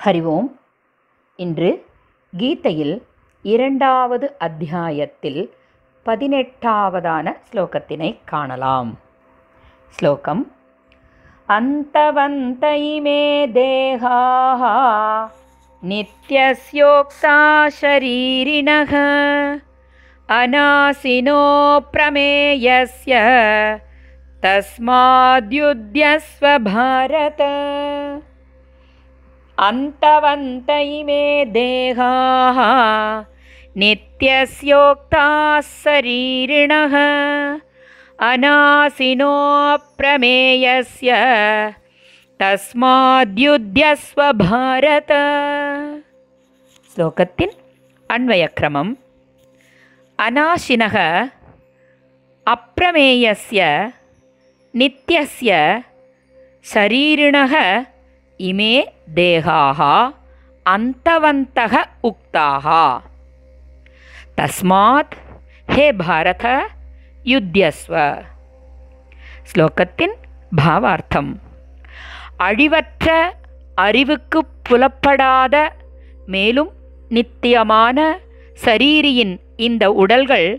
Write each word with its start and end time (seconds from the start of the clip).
ஹரி 0.00 0.26
ஓம் 0.26 0.58
இன்று 1.38 1.84
கீதையில் 2.32 3.02
இரண்டாவது 3.44 4.36
அத்தியாயத்தில் 4.38 5.54
பதினெட்டாவதான 6.06 7.36
ஸ்லோகத்தினை 7.46 8.24
காணலாம் 8.24 8.98
ஸ்லோகம் 9.88 10.54
அந்தவந்த 11.48 12.76
இமே 12.90 13.52
தேகாः 13.52 14.62
நித்யஸ்யோக்தா 15.82 17.38
ஷரீரிணः 17.80 18.92
அநாசினோ 20.28 21.42
பிரமேயஸ்ய 21.92 23.14
तस्माद्युध्यस्व 24.42 26.46
भारत 26.64 27.40
अन्तवन्त 29.67 30.69
इमे 30.69 31.23
देहाः 31.55 32.59
नित्यस्योक्ताः 33.81 35.59
शरीरिणः 35.83 36.95
अनासिनोऽप्रमेयस्य 38.29 41.09
तस्माद्युध्यस्व 42.41 44.19
भारत 44.45 45.11
श्लोकस्य 46.93 47.47
अन्वयक्रमम् 48.15 48.91
अनाशिनः 50.27 50.97
अप्रमेयस्य 52.55 53.59
नित्यस्य 54.81 55.51
शरीरिणः 56.73 57.53
इमे 58.39 58.73
தேகாக 59.13 59.79
அந்தவந்தக 60.65 61.73
உக்தாக 62.09 62.67
தஸ்மாத் 64.37 65.15
ஹே 65.67 65.85
பாரத 66.01 66.45
யுத்தியஸ்வ. 67.23 67.93
ஸ்லோகத்தின் 69.49 70.15
பாவார்த்தம். 70.61 71.31
அழிவற்ற 72.39 73.07
அறிவுக்கு 73.75 74.39
புலப்படாத 74.69 75.55
மேலும் 76.25 76.71
நித்தியமான 77.09 77.97
சரீரியின் 78.65 79.35
இந்த 79.67 79.83
உடல்கள் 79.91 80.49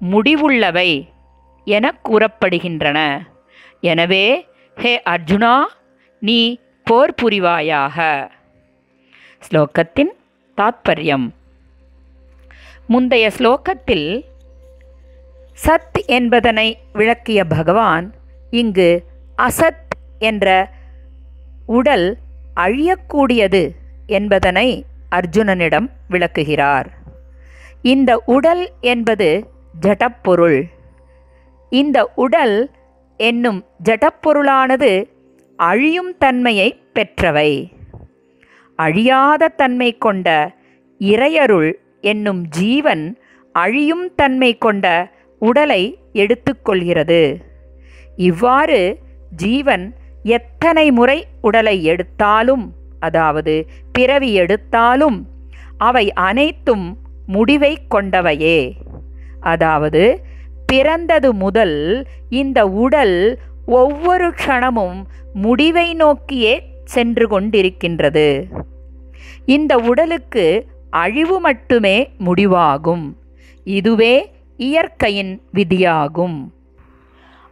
முடிவுள்ளவை 0.00 0.90
என 1.66 1.94
கூறப்படுகின்றன. 2.08 2.98
எனவே 3.80 4.26
ஹே 4.76 4.92
அர்ஜுனா 5.10 5.54
நீ 6.18 6.40
போர் 6.88 7.14
புரிவாயாக. 7.22 8.28
ஸ்லோகத்தின் 9.48 10.12
தாத்பரியம். 10.56 11.30
முந்தைய 12.86 13.30
ஸ்லோகத்தில் 13.38 14.24
சத் 15.66 16.06
என்பதனை 16.06 16.78
விளக்கிய 16.92 17.44
பகவான் 17.44 18.14
இங்கு 18.50 19.04
அசத் 19.38 19.90
என்ற 20.18 20.70
உடல் 21.66 22.16
அழியக்கூடியது 22.56 23.70
என்பதனை 24.06 24.84
அர்ஜுனனிடம் 25.10 25.90
விளக்குகிறார். 26.08 26.90
இந்த 27.82 28.22
உடல் 28.26 28.70
என்பது 28.80 29.50
ஜடப்பொருள். 29.80 30.62
இந்த 31.70 32.12
உடல் 32.14 32.70
என்னும் 33.16 33.66
ஜடப்பொருளானது 33.84 35.16
அழியும் 35.58 36.10
தன்மையை 36.18 36.68
பெற்றவை. 36.94 37.50
அழியாத 38.76 39.48
தன்மை 39.48 39.98
கொண்ட 39.98 40.28
இறையருள் 41.00 41.70
என்னும் 42.00 42.42
ஜீவன் 42.48 43.04
அழியும் 43.52 44.14
தன்மை 44.14 44.58
கொண்ட 44.58 44.86
உடலை 45.38 45.82
எடுத்துக்கொள்கிறது. 46.12 47.22
இவ்வாறு 48.16 48.98
ஜீவன் 49.36 49.96
எத்தனை 50.22 50.90
முறை 50.90 51.26
உடலை 51.40 51.84
எடுத்தாலும் 51.84 52.74
அதாவது 53.00 53.66
பிறவி 53.92 54.34
எடுத்தாலும் 54.34 55.18
அவை 55.78 56.12
அனைத்தும் 56.12 56.86
முடிவை 57.26 57.78
கொண்டவையே. 57.94 58.72
அதாவது 59.40 60.20
பிறந்தது 60.66 61.32
முதல் 61.32 62.06
இந்த 62.30 62.66
உடல் 62.66 63.16
ஒவ்வொரு 63.68 64.28
க்ஷணமும் 64.28 64.98
முடிவை 65.34 65.94
நோக்கியே 65.94 66.52
சென்று 66.84 67.24
கொண்டிருக்கின்றது. 67.28 68.28
இந்த 69.46 69.76
உடலுக்கு 69.76 70.44
அழிவு 70.90 71.40
மட்டுமே 71.40 71.96
முடிவாகும். 72.24 73.04
இதுவே 73.64 74.14
இயற்கையின் 74.56 75.42
விதியாகும். 75.54 76.38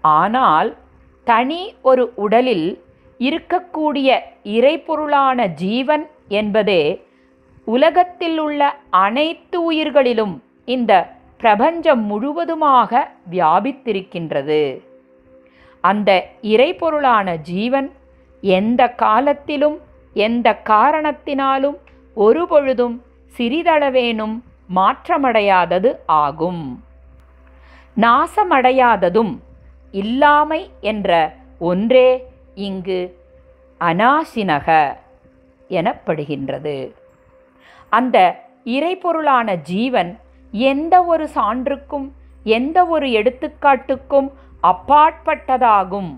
ஆனால் 0.01 0.77
தனி 1.25 1.75
ஒரு 1.83 2.13
உடலில் 2.15 2.69
இருக்கக்கூடிய 3.19 4.19
இறைப்பொருளான 4.45 5.47
ஜீவன் 5.47 6.07
என்பதே 6.29 6.83
உலகத்தில் 7.65 8.39
உள்ள 8.39 8.77
அனைத்து 8.91 9.59
உயிர்களிலும் 9.65 10.43
இந்த 10.65 10.93
பிரபஞ்சம் 11.39 12.03
முழுவதுமாக 12.03 13.09
வியாபித்திருக்கின்றது. 13.31 14.63
அந்த 15.89 16.11
இறைபொருளான 16.53 17.29
ஜீவன் 17.51 17.89
எந்த 18.41 18.83
காலத்திலும் 19.03 19.77
எந்த 20.27 20.49
காரணத்தினாலும் 20.65 21.77
ஒருபொழுதும் 22.17 22.97
சிறிதளவேனும் 23.35 24.37
மாற்றமடையாதது 24.75 25.91
ஆகும். 26.23 26.63
நாசமடையாததும் 27.97 29.33
இல்லாமை 30.03 30.61
என்ற 30.91 31.11
ஒன்றே 31.71 32.09
இங்கு 32.69 33.01
அனாசினக 33.81 34.69
எனப்படுகின்றது. 35.71 36.77
அந்த 37.93 38.19
இறைபொருளான 38.77 39.49
ஜீவன் 39.71 40.11
எந்த 40.53 40.95
ஒரு 41.13 41.25
சான்றுக்கும் 41.35 42.09
எந்த 42.57 42.79
ஒரு 42.95 43.07
எடுத்துக்காட்டுக்கும் 43.21 44.29
அப்பாற்பட்டதாகும். 44.71 46.13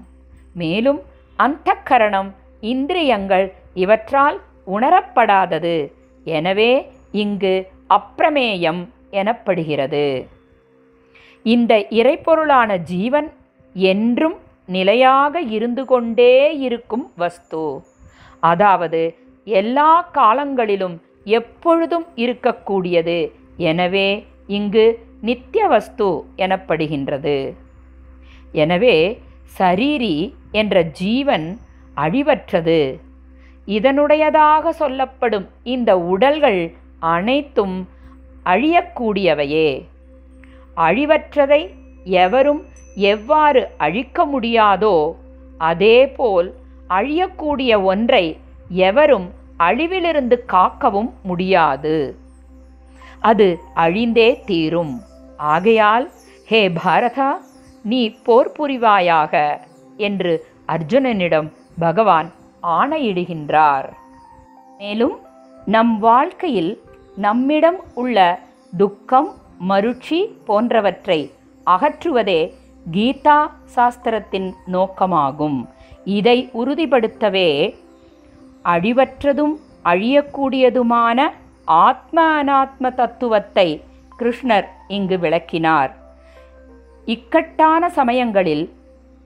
மேலும் 0.63 1.01
அந்த 1.39 1.75
கரணம் 1.89 2.31
இந்திரியங்கள் 2.73 3.47
இவற்றால் 3.83 4.39
உணரப்படாதது. 4.75 5.77
எனவே 6.27 6.71
இங்கு 7.23 7.55
அப்பிரமேயம் 7.97 8.81
எனப்படுகிறது. 9.21 10.07
இந்த 11.45 11.73
இறைப்பொருளான 11.99 12.71
ஜீவன் 12.93 13.29
என்றும் 13.75 14.37
நிலையாக 14.77 15.41
இருந்து 15.57 15.83
கொண்டே 15.93 16.33
இருக்கும் 16.67 17.07
வஸ்து. 17.23 17.63
அதாவது 18.51 19.03
எல்லா 19.47 19.91
காலங்களிலும் 20.19 20.97
எப்பொழுதும் 21.39 22.07
இருக்கக்கூடியது. 22.25 23.19
எனவே 23.71 24.09
இங்கு 24.57 24.85
நித்திய 25.29 25.63
வஸ்து 25.75 26.09
எனப்படுகின்றது. 26.45 27.39
எனவே 28.53 29.23
சரீரி 29.59 30.35
என்ற 30.53 30.83
ஜீவன் 30.83 31.59
அழிவற்றது. 31.97 33.01
இதனுடையதாக 33.67 34.69
சொல்லப்படும் 34.69 35.49
இந்த 35.63 35.99
உடல்கள் 35.99 36.75
அனைத்தும் 37.01 37.89
அழியக்கூடியவையே. 38.47 39.87
அழிவற்றதை 40.77 41.63
எவரும் 42.05 42.63
எவ்வாறு 42.95 43.69
அழிக்க 43.79 44.27
முடியாதோ 44.27 45.15
அதேபோல் 45.59 46.55
அழியக்கூடிய 46.89 47.83
ஒன்றை 47.83 48.39
எவரும் 48.69 49.33
அழிவிலிருந்து 49.59 50.37
காக்கவும் 50.53 51.11
முடியாது. 51.23 51.97
அது 53.21 53.59
அழிந்தே 53.75 54.41
தீரும். 54.45 55.03
ஆகையால் 55.37 56.11
ஹே 56.45 56.69
பாரதா 56.69 57.31
நீ 57.83 58.11
போர் 58.11 58.53
புரிவாயாக 58.59 59.61
என்று 59.97 60.47
அர்ஜுனனிடம் 60.69 61.53
பகவான் 61.79 62.33
ஆணையிடுகின்றார். 62.63 63.93
மேலும் 64.79 65.19
நம் 65.65 65.99
வாழ்க்கையில் 65.99 66.83
நம்மிடம் 67.17 67.81
உள்ள 67.95 68.39
துக்கம் 68.77 69.35
மருட்சி 69.69 70.27
போன்றவற்றை 70.45 71.33
அகற்றுவதே 71.67 72.53
கீதா 72.93 73.51
சாஸ்திரத்தின் 73.75 74.53
நோக்கமாகும். 74.73 75.69
இதை 76.05 76.51
உறுதிப்படுத்தவே 76.55 77.75
அழிவற்றதும் 78.65 79.55
அழியக்கூடியதுமான 79.85 81.29
ஆத்ம 81.65 82.43
அனாத்ம 82.43 82.95
தத்துவத்தை 82.95 83.85
கிருஷ்ணர் 84.19 84.65
இங்கு 84.89 85.19
விளக்கினார். 85.19 85.97
இக்கட்டான 87.09 87.91
சமயங்களில் 87.91 88.73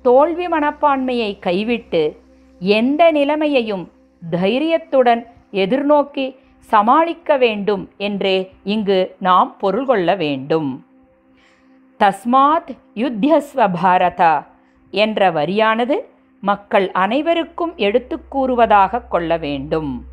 தோல்வி 0.03 0.47
மனப்பான்மையை 0.47 1.39
கைவிட்டு 1.39 2.21
எந்த 2.59 3.13
நிலைமையையும் 3.13 3.91
தைரியத்துடன் 4.31 5.27
எதிர்நோக்கி 5.53 6.37
சமாளிக்க 6.59 7.37
வேண்டும் 7.37 7.91
என்றே 7.97 8.53
இங்கு 8.65 9.17
நாம் 9.19 9.57
பொருள் 9.59 9.85
கொள்ள 9.85 10.15
வேண்டும். 10.15 10.87
தஸ்மாத் 11.99 12.77
யுத்தியஸ்வ 12.95 13.75
பாரதா 13.83 14.47
என்ற 14.91 15.31
வரியானது 15.31 15.95
மக்கள் 16.41 16.91
அனைவருக்கும் 16.91 17.73
எடுத்துக் 17.77 18.31
கூறுவதாக 18.31 19.01
கொள்ள 19.01 19.37
வேண்டும். 19.37 20.05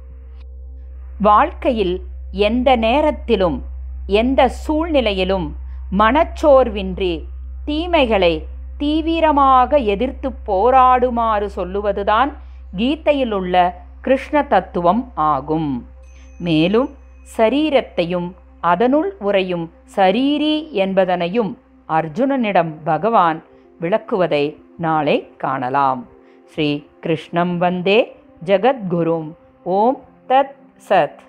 வாழ்க்கையில் 1.22 2.02
எந்த 2.32 2.76
நேரத்திலும் 2.76 3.62
எந்த 4.08 4.48
சூழ்நிலையிலும் 4.48 5.56
மனச்சோர்வின்றி 5.98 7.22
தீமைகளை 7.70 8.34
தீவிரமாக 8.78 9.78
எதிர்த்து 9.78 10.30
போராடுமாறு 10.48 11.48
சொல்லுவதுதான் 11.56 12.32
கீதையில் 12.76 13.32
உள்ள 13.32 13.56
கிருஷ்ண 14.02 14.44
தத்துவம் 14.44 15.12
ஆகும். 15.16 15.88
மேலும் 16.40 16.90
சரீரத்தையும் 17.38 18.32
அதனுள் 18.62 19.16
உறையும் 19.20 19.66
சரீரி 19.96 20.56
என்பதனையும் 20.84 21.52
அர்ஜுனனிடம் 21.90 22.72
பகவான் 22.84 23.44
விளக்குவதை 23.82 24.46
நாளை 24.78 25.18
காணலாம். 25.38 26.08
ஸ்ரீ 26.46 26.70
கிருஷ்ணம் 27.02 27.58
வந்தே 27.58 28.00
ஜகத்குரும். 28.46 29.30
ஓம் 29.64 30.00
தத் 30.28 30.56
சத். 30.90 31.22